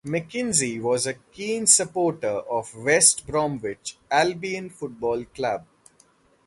[0.03, 5.63] Mackenzie was a keen supporter of West Bromwich Albion Football Club.